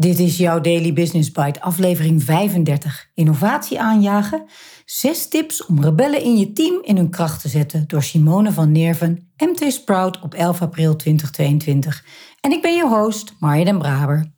Dit 0.00 0.18
is 0.18 0.36
jouw 0.36 0.60
Daily 0.60 0.92
Business 0.92 1.32
Bite, 1.32 1.60
aflevering 1.60 2.22
35. 2.22 3.10
Innovatie 3.14 3.80
aanjagen. 3.80 4.44
Zes 4.84 5.28
tips 5.28 5.66
om 5.66 5.82
rebellen 5.82 6.22
in 6.22 6.38
je 6.38 6.52
team 6.52 6.78
in 6.82 6.96
hun 6.96 7.10
kracht 7.10 7.40
te 7.40 7.48
zetten 7.48 7.84
door 7.86 8.02
Simone 8.02 8.52
van 8.52 8.72
Nerven, 8.72 9.30
MT 9.36 9.72
Sprout 9.72 10.20
op 10.20 10.34
11 10.34 10.62
april 10.62 10.96
2022. 10.96 12.04
En 12.40 12.50
ik 12.50 12.62
ben 12.62 12.76
je 12.76 12.86
host, 12.86 13.34
Marja 13.38 13.64
den 13.64 13.78
Braber. 13.78 14.32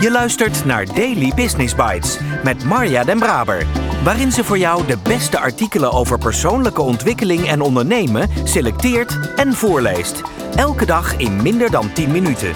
Je 0.00 0.08
luistert 0.10 0.64
naar 0.64 0.94
Daily 0.94 1.32
Business 1.34 1.74
Bites 1.74 2.18
met 2.44 2.64
Marja 2.64 3.04
den 3.04 3.18
Braber, 3.18 3.66
waarin 4.08 4.32
ze 4.32 4.44
voor 4.44 4.58
jou 4.58 4.86
de 4.86 4.98
beste 5.02 5.38
artikelen 5.38 5.92
over 5.92 6.18
persoonlijke 6.18 6.82
ontwikkeling 6.82 7.48
en 7.48 7.60
ondernemen 7.60 8.28
selecteert 8.44 9.18
en 9.36 9.52
voorleest. 9.52 10.22
Elke 10.56 10.86
dag 10.86 11.16
in 11.16 11.42
minder 11.42 11.70
dan 11.70 11.92
10 11.92 12.10
minuten. 12.10 12.52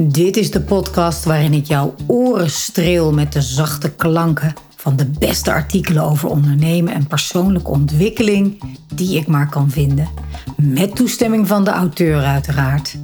Dit 0.00 0.36
is 0.36 0.50
de 0.50 0.60
podcast 0.60 1.24
waarin 1.24 1.52
ik 1.52 1.64
jouw 1.64 1.94
oren 2.06 2.50
streel 2.50 3.12
met 3.12 3.32
de 3.32 3.42
zachte 3.42 3.90
klanken 3.90 4.54
van 4.76 4.96
de 4.96 5.06
beste 5.18 5.52
artikelen 5.52 6.02
over 6.02 6.28
ondernemen 6.28 6.92
en 6.92 7.06
persoonlijke 7.06 7.70
ontwikkeling 7.70 8.62
die 8.94 9.18
ik 9.18 9.26
maar 9.26 9.48
kan 9.48 9.70
vinden. 9.70 10.08
Met 10.56 10.96
toestemming 10.96 11.46
van 11.46 11.64
de 11.64 11.70
auteur 11.70 12.24
uiteraard. 12.24 12.96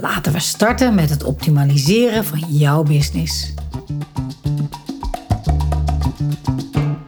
Laten 0.00 0.32
we 0.32 0.38
starten 0.38 0.94
met 0.94 1.10
het 1.10 1.24
optimaliseren 1.24 2.24
van 2.24 2.38
jouw 2.38 2.82
business. 2.82 3.54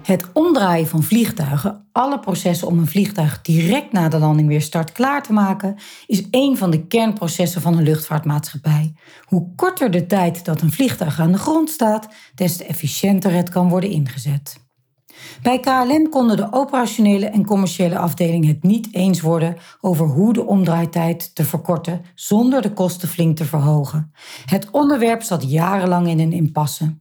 Het 0.02 0.26
omdraaien 0.32 0.86
van 0.86 1.02
vliegtuigen, 1.02 1.86
alle 1.92 2.18
processen 2.18 2.68
om 2.68 2.78
een 2.78 2.86
vliegtuig 2.86 3.40
direct 3.42 3.92
na 3.92 4.08
de 4.08 4.18
landing 4.18 4.48
weer 4.48 4.62
start 4.62 4.92
klaar 4.92 5.22
te 5.22 5.32
maken, 5.32 5.76
is 6.06 6.22
een 6.30 6.56
van 6.56 6.70
de 6.70 6.86
kernprocessen 6.86 7.60
van 7.60 7.76
een 7.76 7.84
luchtvaartmaatschappij. 7.84 8.94
Hoe 9.24 9.54
korter 9.56 9.90
de 9.90 10.06
tijd 10.06 10.44
dat 10.44 10.60
een 10.60 10.72
vliegtuig 10.72 11.20
aan 11.20 11.32
de 11.32 11.38
grond 11.38 11.70
staat, 11.70 12.08
des 12.34 12.56
te 12.56 12.64
efficiënter 12.64 13.32
het 13.32 13.48
kan 13.48 13.68
worden 13.68 13.90
ingezet. 13.90 14.61
Bij 15.42 15.60
KLM 15.60 16.08
konden 16.08 16.36
de 16.36 16.52
operationele 16.52 17.26
en 17.26 17.44
commerciële 17.44 17.98
afdeling 17.98 18.46
het 18.46 18.62
niet 18.62 18.88
eens 18.92 19.20
worden 19.20 19.56
over 19.80 20.06
hoe 20.06 20.32
de 20.32 20.46
omdraaitijd 20.46 21.34
te 21.34 21.44
verkorten 21.44 22.04
zonder 22.14 22.62
de 22.62 22.72
kosten 22.72 23.08
flink 23.08 23.36
te 23.36 23.44
verhogen. 23.44 24.12
Het 24.44 24.70
onderwerp 24.70 25.22
zat 25.22 25.50
jarenlang 25.50 26.08
in 26.08 26.18
een 26.18 26.32
impasse. 26.32 26.94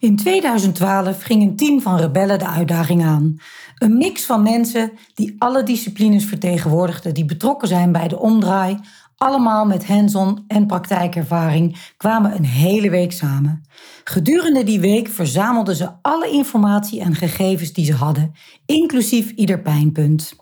In 0.00 0.16
2012 0.16 1.22
ging 1.22 1.42
een 1.42 1.56
team 1.56 1.80
van 1.80 1.96
rebellen 1.96 2.38
de 2.38 2.48
uitdaging 2.48 3.04
aan. 3.04 3.36
Een 3.78 3.96
mix 3.96 4.24
van 4.24 4.42
mensen 4.42 4.92
die 5.14 5.34
alle 5.38 5.62
disciplines 5.62 6.24
vertegenwoordigden 6.24 7.14
die 7.14 7.24
betrokken 7.24 7.68
zijn 7.68 7.92
bij 7.92 8.08
de 8.08 8.18
omdraai, 8.18 8.78
allemaal 9.18 9.66
met 9.66 9.86
hands-on 9.86 10.44
en 10.46 10.66
praktijkervaring, 10.66 11.92
kwamen 11.96 12.36
een 12.36 12.44
hele 12.44 12.90
week 12.90 13.12
samen. 13.12 13.62
Gedurende 14.04 14.64
die 14.64 14.80
week 14.80 15.08
verzamelden 15.08 15.76
ze 15.76 15.90
alle 16.02 16.30
informatie 16.30 17.00
en 17.00 17.14
gegevens 17.14 17.72
die 17.72 17.84
ze 17.84 17.94
hadden, 17.94 18.32
inclusief 18.66 19.30
ieder 19.30 19.60
pijnpunt. 19.60 20.36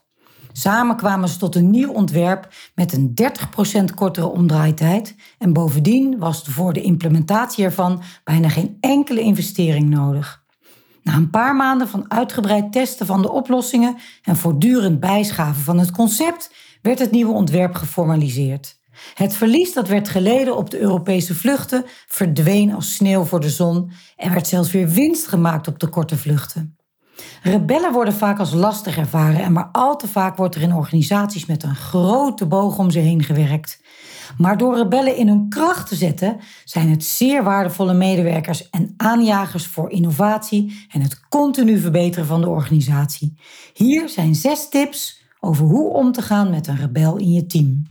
Samen 0.53 0.97
kwamen 0.97 1.29
ze 1.29 1.39
tot 1.39 1.55
een 1.55 1.71
nieuw 1.71 1.93
ontwerp 1.93 2.49
met 2.75 2.93
een 2.93 3.15
30% 3.91 3.95
kortere 3.95 4.27
omdraaitijd 4.27 5.15
en 5.39 5.53
bovendien 5.53 6.19
was 6.19 6.43
voor 6.43 6.73
de 6.73 6.83
implementatie 6.83 7.65
ervan 7.65 8.03
bijna 8.25 8.49
geen 8.49 8.77
enkele 8.81 9.21
investering 9.21 9.89
nodig. 9.89 10.45
Na 11.03 11.15
een 11.15 11.31
paar 11.31 11.57
maanden 11.57 11.89
van 11.89 12.11
uitgebreid 12.11 12.73
testen 12.73 13.07
van 13.07 13.23
de 13.23 13.31
oplossingen 13.31 13.97
en 14.23 14.37
voortdurend 14.37 15.01
bijschaven 15.01 15.63
van 15.63 15.79
het 15.79 15.91
concept 15.91 16.51
werd 16.87 16.99
het 16.99 17.11
nieuwe 17.11 17.33
ontwerp 17.33 17.75
geformaliseerd. 17.75 18.79
Het 19.15 19.35
verlies 19.35 19.73
dat 19.73 19.89
werd 19.89 20.09
geleden 20.09 20.57
op 20.57 20.71
de 20.71 20.79
Europese 20.79 21.35
vluchten 21.35 21.85
verdween 22.07 22.75
als 22.75 22.95
sneeuw 22.95 23.25
voor 23.25 23.41
de 23.41 23.51
zon 23.51 23.91
en 24.17 24.33
werd 24.33 24.47
zelfs 24.47 24.71
weer 24.71 24.89
winst 24.89 25.27
gemaakt 25.27 25.69
op 25.69 25.79
de 25.79 25.89
korte 25.89 26.17
vluchten. 26.17 26.77
Rebellen 27.43 27.93
worden 27.93 28.15
vaak 28.15 28.39
als 28.39 28.53
lastig 28.53 28.97
ervaren 28.99 29.41
en 29.41 29.53
maar 29.53 29.69
al 29.73 29.97
te 29.97 30.09
vaak 30.09 30.37
wordt 30.37 30.55
er 30.55 30.63
in 30.63 30.75
organisaties 30.75 31.47
met 31.47 31.63
een 31.63 31.77
grote 31.77 32.47
boog 32.47 32.79
om 32.79 32.91
ze 32.91 32.99
heen 32.99 33.23
gewerkt. 33.23 33.81
Maar 34.37 34.57
door 34.57 34.77
rebellen 34.77 35.17
in 35.17 35.29
hun 35.29 35.49
kracht 35.49 35.89
te 35.89 35.95
zetten, 35.95 36.37
zijn 36.65 36.91
het 36.91 37.05
zeer 37.05 37.45
waardevolle 37.45 37.95
medewerkers 37.95 38.71
en 38.71 38.95
aanjagers 38.97 39.67
voor 39.67 39.91
innovatie 39.91 40.87
en 40.91 41.01
het 41.01 41.21
continu 41.29 41.79
verbeteren 41.79 42.27
van 42.27 42.41
de 42.41 42.49
organisatie. 42.49 43.39
Hier 43.73 44.09
zijn 44.09 44.35
zes 44.35 44.69
tips 44.69 45.25
over 45.47 45.67
hoe 45.67 45.93
om 45.93 46.13
te 46.13 46.23
gaan 46.23 46.51
met 46.51 46.67
een 46.67 46.77
rebel 46.77 47.17
in 47.17 47.33
je 47.33 47.47
team. 47.47 47.83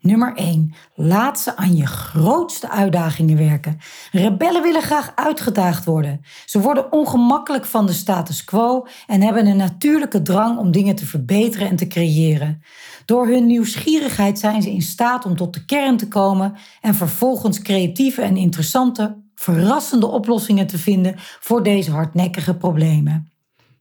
Nummer 0.00 0.36
1. 0.36 0.74
Laat 0.94 1.40
ze 1.40 1.56
aan 1.56 1.76
je 1.76 1.86
grootste 1.86 2.70
uitdagingen 2.70 3.36
werken. 3.36 3.78
Rebellen 4.12 4.62
willen 4.62 4.82
graag 4.82 5.12
uitgedaagd 5.14 5.84
worden. 5.84 6.20
Ze 6.46 6.60
worden 6.60 6.92
ongemakkelijk 6.92 7.64
van 7.64 7.86
de 7.86 7.92
status 7.92 8.44
quo 8.44 8.86
en 9.06 9.22
hebben 9.22 9.46
een 9.46 9.56
natuurlijke 9.56 10.22
drang 10.22 10.58
om 10.58 10.70
dingen 10.70 10.94
te 10.94 11.06
verbeteren 11.06 11.68
en 11.68 11.76
te 11.76 11.86
creëren. 11.86 12.62
Door 13.04 13.26
hun 13.26 13.46
nieuwsgierigheid 13.46 14.38
zijn 14.38 14.62
ze 14.62 14.70
in 14.70 14.82
staat 14.82 15.24
om 15.24 15.36
tot 15.36 15.54
de 15.54 15.64
kern 15.64 15.96
te 15.96 16.08
komen 16.08 16.54
en 16.80 16.94
vervolgens 16.94 17.62
creatieve 17.62 18.22
en 18.22 18.36
interessante, 18.36 19.22
verrassende 19.34 20.06
oplossingen 20.06 20.66
te 20.66 20.78
vinden 20.78 21.14
voor 21.16 21.62
deze 21.62 21.90
hardnekkige 21.90 22.56
problemen. 22.56 23.31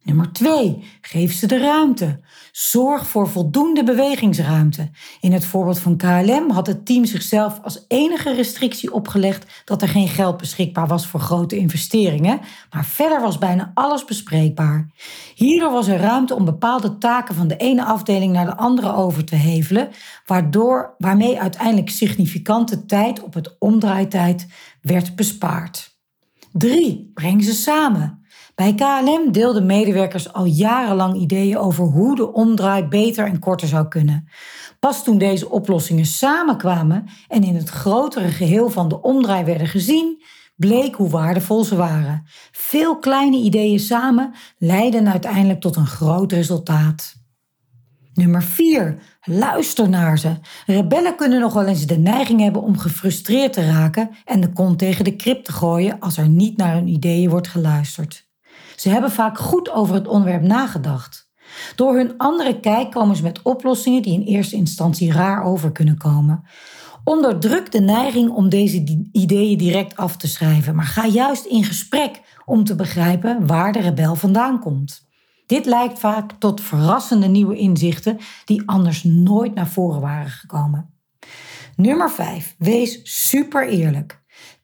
Nummer 0.04 0.32
2. 0.32 0.84
Geef 1.02 1.34
ze 1.34 1.48
de 1.48 1.60
ruimte. 1.60 2.20
Zorg 2.52 3.08
voor 3.08 3.30
voldoende 3.30 3.84
bewegingsruimte. 3.84 4.90
In 5.20 5.32
het 5.32 5.46
voorbeeld 5.46 5.80
van 5.80 5.98
KLM 5.98 6.50
had 6.50 6.68
het 6.68 6.86
team 6.86 7.06
zichzelf 7.06 7.60
als 7.64 7.86
enige 7.88 8.34
restrictie 8.34 8.94
opgelegd 8.94 9.62
dat 9.66 9.82
er 9.82 9.88
geen 9.88 10.08
geld 10.08 10.38
beschikbaar 10.38 10.88
was 10.88 11.08
voor 11.08 11.20
grote 11.20 11.58
investeringen, 11.58 12.40
maar 12.72 12.86
verder 12.86 13.22
was 13.22 13.38
bijna 13.38 13.72
alles 13.74 14.06
bespreekbaar. 14.06 14.92
Hierdoor 15.36 15.72
was 15.72 15.88
er 15.88 16.00
ruimte 16.00 16.36
om 16.36 16.46
bepaalde 16.46 16.98
taken 16.98 17.36
van 17.36 17.48
de 17.48 17.58
ene 17.58 17.86
afdeling 17.86 18.34
naar 18.34 18.46
de 18.46 18.58
andere 18.58 18.94
over 18.94 19.26
te 19.26 19.36
hevelen, 19.36 19.90
waardoor, 20.26 20.96
waarmee 20.98 21.40
uiteindelijk 21.40 21.90
significante 21.90 22.86
tijd 22.86 23.24
op 23.24 23.34
het 23.34 23.56
omdraaitijd 23.60 24.48
werd 24.82 25.16
bespaard. 25.16 26.00
3. 26.52 27.12
Breng 27.14 27.44
ze 27.44 27.54
samen. 27.54 28.21
Bij 28.62 28.76
KLM 28.76 29.32
deelden 29.32 29.66
medewerkers 29.66 30.34
al 30.34 30.46
jarenlang 30.46 31.16
ideeën 31.16 31.58
over 31.58 31.84
hoe 31.84 32.16
de 32.16 32.34
omdraai 32.34 32.84
beter 32.84 33.26
en 33.26 33.40
korter 33.40 33.68
zou 33.68 33.88
kunnen. 33.88 34.28
Pas 34.80 35.04
toen 35.04 35.18
deze 35.18 35.50
oplossingen 35.50 36.06
samenkwamen 36.06 37.06
en 37.28 37.44
in 37.44 37.56
het 37.56 37.70
grotere 37.70 38.28
geheel 38.28 38.70
van 38.70 38.88
de 38.88 39.02
omdraai 39.02 39.44
werden 39.44 39.68
gezien, 39.68 40.24
bleek 40.56 40.96
hoe 40.96 41.10
waardevol 41.10 41.64
ze 41.64 41.76
waren. 41.76 42.24
Veel 42.52 43.00
kleine 43.00 43.38
ideeën 43.38 43.80
samen 43.80 44.34
leiden 44.58 45.12
uiteindelijk 45.12 45.62
tot 45.62 45.76
een 45.76 45.88
groot 45.88 46.32
resultaat. 46.32 47.16
Nummer 48.14 48.44
4. 48.44 48.98
Luister 49.22 49.90
naar 49.90 50.20
ze. 50.20 50.36
Rebellen 50.66 51.16
kunnen 51.16 51.40
nog 51.40 51.54
wel 51.54 51.66
eens 51.66 51.86
de 51.86 51.98
neiging 51.98 52.42
hebben 52.42 52.62
om 52.62 52.78
gefrustreerd 52.78 53.54
te 53.54 53.66
raken 53.66 54.10
en 54.26 54.42
de 54.42 54.54
kont 54.54 54.80
tegen 54.80 55.04
de 55.04 55.16
krip 55.16 55.44
te 55.44 55.52
gooien 55.52 56.00
als 56.00 56.18
er 56.18 56.30
niet 56.30 56.58
naar 56.58 56.74
hun 56.74 56.88
ideeën 56.88 57.30
wordt 57.30 57.48
geluisterd. 57.48 58.30
Ze 58.82 58.90
hebben 58.90 59.12
vaak 59.12 59.38
goed 59.38 59.72
over 59.72 59.96
het 59.96 60.08
onderwerp 60.08 60.42
nagedacht. 60.42 61.30
Door 61.76 61.96
hun 61.96 62.18
andere 62.18 62.60
kijk 62.60 62.92
komen 62.92 63.16
ze 63.16 63.24
met 63.24 63.42
oplossingen 63.42 64.02
die 64.02 64.14
in 64.14 64.22
eerste 64.22 64.56
instantie 64.56 65.12
raar 65.12 65.44
over 65.44 65.72
kunnen 65.72 65.98
komen. 65.98 66.44
Onderdruk 67.04 67.72
de 67.72 67.80
neiging 67.80 68.30
om 68.30 68.50
deze 68.50 69.08
ideeën 69.12 69.58
direct 69.58 69.96
af 69.96 70.18
te 70.18 70.28
schrijven, 70.28 70.76
maar 70.76 70.86
ga 70.86 71.06
juist 71.06 71.46
in 71.46 71.64
gesprek 71.64 72.22
om 72.46 72.64
te 72.64 72.76
begrijpen 72.76 73.48
waar 73.48 73.72
de 73.72 73.80
rebel 73.80 74.16
vandaan 74.16 74.60
komt. 74.60 75.08
Dit 75.46 75.66
leidt 75.66 76.00
vaak 76.00 76.32
tot 76.40 76.62
verrassende 76.62 77.28
nieuwe 77.28 77.58
inzichten 77.58 78.18
die 78.46 78.64
anders 78.66 79.04
nooit 79.04 79.54
naar 79.54 79.68
voren 79.68 80.02
waren 80.02 80.30
gekomen. 80.30 80.94
Nummer 81.76 82.12
5. 82.12 82.56
Wees 82.58 83.00
super 83.04 83.70
eerlijk. 83.70 84.21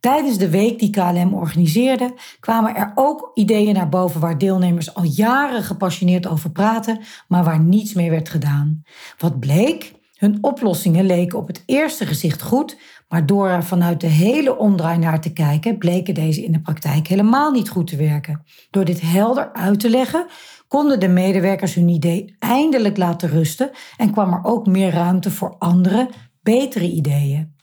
Tijdens 0.07 0.38
de 0.38 0.50
week 0.50 0.80
die 0.80 0.89
KLM 0.89 1.33
organiseerde, 1.33 2.13
kwamen 2.39 2.75
er 2.75 2.92
ook 2.95 3.31
ideeën 3.33 3.74
naar 3.74 3.89
boven 3.89 4.21
waar 4.21 4.38
deelnemers 4.38 4.94
al 4.94 5.04
jaren 5.04 5.63
gepassioneerd 5.63 6.27
over 6.27 6.50
praten, 6.50 7.00
maar 7.27 7.44
waar 7.44 7.59
niets 7.59 7.94
mee 7.94 8.09
werd 8.09 8.30
gedaan. 8.30 8.83
Wat 9.18 9.39
bleek? 9.39 9.94
Hun 10.15 10.38
oplossingen 10.42 11.06
leken 11.06 11.38
op 11.38 11.48
het 11.48 11.63
eerste 11.65 12.06
gezicht 12.06 12.42
goed, 12.42 12.77
maar 13.07 13.25
door 13.25 13.48
er 13.48 13.63
vanuit 13.63 14.01
de 14.01 14.07
hele 14.07 14.57
omdraai 14.57 14.98
naar 14.98 15.21
te 15.21 15.33
kijken, 15.33 15.77
bleken 15.77 16.13
deze 16.13 16.44
in 16.44 16.51
de 16.51 16.62
praktijk 16.62 17.07
helemaal 17.07 17.51
niet 17.51 17.69
goed 17.69 17.88
te 17.88 17.95
werken. 17.95 18.44
Door 18.69 18.86
dit 18.86 19.01
helder 19.01 19.53
uit 19.53 19.80
te 19.80 19.89
leggen, 19.89 20.25
konden 20.68 21.00
de 21.00 21.07
medewerkers 21.07 21.74
hun 21.74 21.89
idee 21.89 22.36
eindelijk 22.39 22.98
laten 22.98 23.30
rusten 23.30 23.71
en 23.98 24.12
kwam 24.12 24.33
er 24.33 24.44
ook 24.44 24.68
meer 24.68 24.92
ruimte 24.92 25.31
voor 25.31 25.56
andere, 25.57 26.10
betere 26.42 26.89
ideeën. 26.89 27.56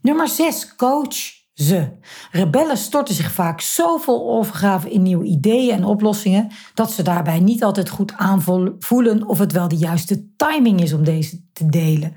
Nummer 0.00 0.28
6. 0.28 0.74
Coach. 0.76 1.35
Ze. 1.56 1.88
Rebellen 2.30 2.76
storten 2.76 3.14
zich 3.14 3.32
vaak 3.32 3.60
zo 3.60 3.96
vol 3.96 4.30
overgave 4.30 4.90
in 4.90 5.02
nieuwe 5.02 5.24
ideeën 5.24 5.74
en 5.74 5.84
oplossingen 5.84 6.48
dat 6.74 6.92
ze 6.92 7.02
daarbij 7.02 7.40
niet 7.40 7.64
altijd 7.64 7.88
goed 7.88 8.12
aanvoelen 8.12 9.26
of 9.26 9.38
het 9.38 9.52
wel 9.52 9.68
de 9.68 9.76
juiste 9.76 10.34
timing 10.36 10.80
is 10.80 10.92
om 10.92 11.04
deze 11.04 11.40
te 11.52 11.68
delen. 11.68 12.16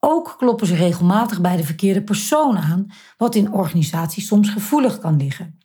Ook 0.00 0.34
kloppen 0.38 0.66
ze 0.66 0.74
regelmatig 0.74 1.40
bij 1.40 1.56
de 1.56 1.64
verkeerde 1.64 2.02
persoon 2.02 2.58
aan, 2.58 2.86
wat 3.16 3.34
in 3.34 3.52
organisaties 3.52 4.26
soms 4.26 4.48
gevoelig 4.48 4.98
kan 4.98 5.16
liggen. 5.16 5.58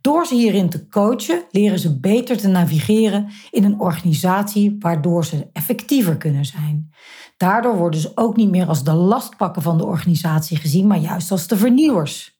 Door 0.00 0.26
ze 0.26 0.34
hierin 0.34 0.68
te 0.68 0.88
coachen, 0.88 1.44
leren 1.50 1.78
ze 1.78 2.00
beter 2.00 2.36
te 2.36 2.48
navigeren 2.48 3.28
in 3.50 3.64
een 3.64 3.80
organisatie, 3.80 4.76
waardoor 4.78 5.24
ze 5.24 5.48
effectiever 5.52 6.16
kunnen 6.16 6.44
zijn. 6.44 6.92
Daardoor 7.36 7.76
worden 7.76 8.00
ze 8.00 8.12
ook 8.14 8.36
niet 8.36 8.50
meer 8.50 8.66
als 8.66 8.84
de 8.84 8.92
lastpakken 8.92 9.62
van 9.62 9.78
de 9.78 9.86
organisatie 9.86 10.56
gezien, 10.56 10.86
maar 10.86 10.98
juist 10.98 11.30
als 11.30 11.46
de 11.46 11.56
vernieuwers. 11.56 12.33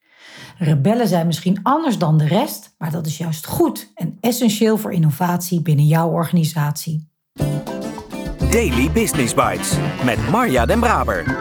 Rebellen 0.58 1.08
zijn 1.08 1.26
misschien 1.26 1.60
anders 1.62 1.98
dan 1.98 2.18
de 2.18 2.26
rest, 2.26 2.74
maar 2.78 2.90
dat 2.90 3.06
is 3.06 3.18
juist 3.18 3.46
goed 3.46 3.92
en 3.94 4.16
essentieel 4.20 4.76
voor 4.76 4.92
innovatie 4.92 5.62
binnen 5.62 5.86
jouw 5.86 6.10
organisatie. 6.10 7.08
Daily 8.50 8.90
Business 8.90 9.34
Bites 9.34 9.76
met 10.04 10.30
Marja 10.30 10.66
Den 10.66 10.80
Braber. 10.80 11.40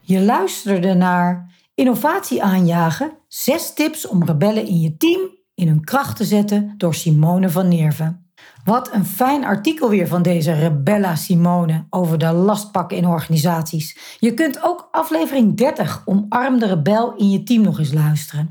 Je 0.00 0.20
luisterde 0.20 0.94
naar 0.94 1.52
Innovatie 1.74 2.42
aanjagen, 2.42 3.12
zes 3.28 3.72
tips 3.74 4.06
om 4.06 4.24
rebellen 4.24 4.66
in 4.66 4.80
je 4.80 4.96
team 4.96 5.20
in 5.54 5.68
hun 5.68 5.84
kracht 5.84 6.16
te 6.16 6.24
zetten 6.24 6.74
door 6.76 6.94
Simone 6.94 7.50
van 7.50 7.68
Nerven. 7.68 8.23
Wat 8.64 8.92
een 8.92 9.04
fijn 9.04 9.44
artikel 9.44 9.88
weer 9.88 10.08
van 10.08 10.22
deze 10.22 10.52
Rebella 10.52 11.14
Simone 11.14 11.86
over 11.90 12.18
de 12.18 12.32
lastpakken 12.32 12.96
in 12.96 13.06
organisaties. 13.06 14.16
Je 14.18 14.34
kunt 14.34 14.62
ook 14.62 14.88
aflevering 14.90 15.56
30 15.56 16.02
Omarm 16.04 16.58
de 16.58 16.66
rebel 16.66 17.14
in 17.16 17.30
je 17.30 17.42
team 17.42 17.62
nog 17.62 17.78
eens 17.78 17.92
luisteren. 17.92 18.50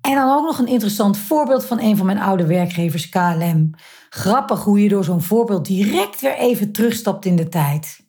En 0.00 0.14
dan 0.14 0.36
ook 0.36 0.44
nog 0.44 0.58
een 0.58 0.66
interessant 0.66 1.18
voorbeeld 1.18 1.64
van 1.64 1.80
een 1.80 1.96
van 1.96 2.06
mijn 2.06 2.18
oude 2.18 2.46
werkgevers 2.46 3.08
KLM. 3.08 3.70
Grappig 4.10 4.64
hoe 4.64 4.82
je 4.82 4.88
door 4.88 5.04
zo'n 5.04 5.22
voorbeeld 5.22 5.66
direct 5.66 6.20
weer 6.20 6.36
even 6.36 6.72
terugstapt 6.72 7.24
in 7.24 7.36
de 7.36 7.48
tijd. 7.48 8.06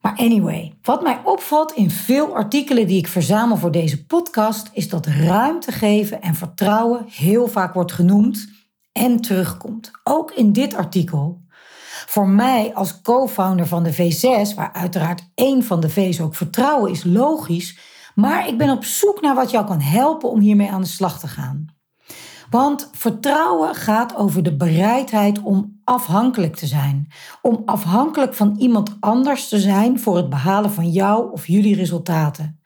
Maar 0.00 0.16
anyway, 0.16 0.74
wat 0.82 1.02
mij 1.02 1.20
opvalt 1.24 1.72
in 1.72 1.90
veel 1.90 2.34
artikelen 2.34 2.86
die 2.86 2.98
ik 2.98 3.06
verzamel 3.08 3.56
voor 3.56 3.70
deze 3.70 4.06
podcast, 4.06 4.70
is 4.72 4.88
dat 4.88 5.06
ruimte 5.06 5.72
geven 5.72 6.20
en 6.20 6.34
vertrouwen 6.34 7.04
heel 7.08 7.48
vaak 7.48 7.74
wordt 7.74 7.92
genoemd 7.92 8.57
en 8.98 9.20
terugkomt. 9.20 9.90
Ook 10.04 10.32
in 10.32 10.52
dit 10.52 10.74
artikel. 10.74 11.40
Voor 12.06 12.28
mij 12.28 12.74
als 12.74 13.00
co-founder 13.00 13.66
van 13.66 13.82
de 13.82 13.94
V6, 13.94 14.54
waar 14.56 14.72
uiteraard 14.72 15.30
één 15.34 15.64
van 15.64 15.80
de 15.80 15.90
V's 15.90 16.20
ook 16.20 16.34
vertrouwen 16.34 16.90
is, 16.90 17.04
logisch. 17.04 17.78
Maar 18.14 18.48
ik 18.48 18.58
ben 18.58 18.70
op 18.70 18.84
zoek 18.84 19.20
naar 19.20 19.34
wat 19.34 19.50
jou 19.50 19.66
kan 19.66 19.80
helpen 19.80 20.30
om 20.30 20.40
hiermee 20.40 20.70
aan 20.70 20.80
de 20.80 20.86
slag 20.86 21.18
te 21.18 21.28
gaan. 21.28 21.66
Want 22.50 22.90
vertrouwen 22.92 23.74
gaat 23.74 24.16
over 24.16 24.42
de 24.42 24.56
bereidheid 24.56 25.42
om 25.42 25.80
afhankelijk 25.84 26.56
te 26.56 26.66
zijn. 26.66 27.08
Om 27.42 27.62
afhankelijk 27.64 28.34
van 28.34 28.56
iemand 28.58 28.96
anders 29.00 29.48
te 29.48 29.58
zijn 29.58 30.00
voor 30.00 30.16
het 30.16 30.28
behalen 30.28 30.70
van 30.70 30.90
jou 30.90 31.32
of 31.32 31.46
jullie 31.46 31.74
resultaten. 31.74 32.60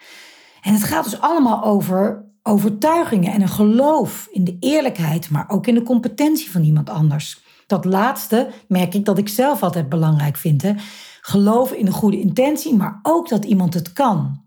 En 0.61 0.73
het 0.73 0.84
gaat 0.84 1.05
dus 1.05 1.20
allemaal 1.20 1.64
over 1.64 2.31
overtuigingen 2.42 3.32
en 3.32 3.42
een 3.42 3.48
geloof 3.48 4.28
in 4.30 4.44
de 4.44 4.56
eerlijkheid, 4.60 5.30
maar 5.30 5.44
ook 5.48 5.66
in 5.66 5.74
de 5.74 5.82
competentie 5.82 6.50
van 6.50 6.62
iemand 6.62 6.90
anders. 6.90 7.40
Dat 7.66 7.84
laatste 7.84 8.50
merk 8.68 8.94
ik 8.94 9.04
dat 9.04 9.18
ik 9.18 9.28
zelf 9.28 9.62
altijd 9.62 9.88
belangrijk 9.88 10.36
vind. 10.36 10.62
Hè? 10.62 10.72
Geloven 11.20 11.78
in 11.78 11.86
een 11.86 11.92
goede 11.92 12.20
intentie, 12.20 12.74
maar 12.74 13.00
ook 13.02 13.28
dat 13.28 13.44
iemand 13.44 13.74
het 13.74 13.92
kan. 13.92 14.44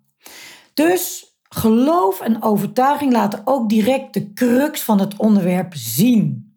Dus 0.74 1.34
geloof 1.50 2.22
en 2.22 2.44
overtuiging 2.44 3.12
laten 3.12 3.42
ook 3.44 3.70
direct 3.70 4.14
de 4.14 4.34
crux 4.34 4.82
van 4.82 5.00
het 5.00 5.18
onderwerp 5.18 5.74
zien. 5.76 6.54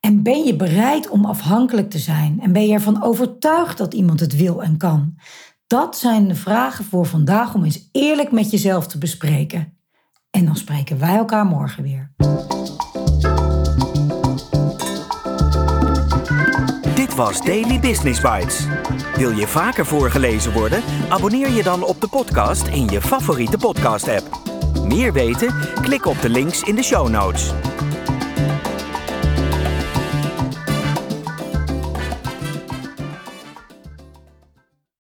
En 0.00 0.22
ben 0.22 0.44
je 0.44 0.56
bereid 0.56 1.08
om 1.08 1.24
afhankelijk 1.24 1.90
te 1.90 1.98
zijn? 1.98 2.40
En 2.40 2.52
ben 2.52 2.66
je 2.66 2.72
ervan 2.72 3.02
overtuigd 3.02 3.78
dat 3.78 3.94
iemand 3.94 4.20
het 4.20 4.36
wil 4.36 4.62
en 4.62 4.76
kan? 4.76 5.14
Dat 5.66 5.96
zijn 5.96 6.28
de 6.28 6.34
vragen 6.34 6.84
voor 6.84 7.06
vandaag 7.06 7.54
om 7.54 7.64
eens 7.64 7.88
eerlijk 7.92 8.32
met 8.32 8.50
jezelf 8.50 8.86
te 8.86 8.98
bespreken. 8.98 9.77
En 10.30 10.44
dan 10.44 10.56
spreken 10.56 10.98
wij 10.98 11.16
elkaar 11.16 11.46
morgen 11.46 11.82
weer. 11.82 12.10
Dit 16.94 17.14
was 17.14 17.40
Daily 17.40 17.80
Business 17.80 18.20
Bites. 18.20 18.66
Wil 19.16 19.30
je 19.30 19.46
vaker 19.46 19.86
voorgelezen 19.86 20.52
worden? 20.52 20.82
Abonneer 21.08 21.50
je 21.50 21.62
dan 21.62 21.82
op 21.82 22.00
de 22.00 22.08
podcast 22.08 22.66
in 22.66 22.88
je 22.88 23.00
favoriete 23.00 23.58
podcast-app. 23.58 24.40
Meer 24.84 25.12
weten? 25.12 25.54
Klik 25.82 26.06
op 26.06 26.20
de 26.20 26.28
links 26.28 26.62
in 26.62 26.74
de 26.74 26.82
show 26.82 27.08
notes. 27.08 27.52